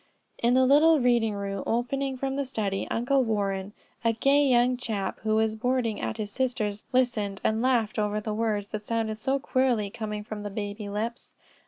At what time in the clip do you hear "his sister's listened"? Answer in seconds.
6.17-7.39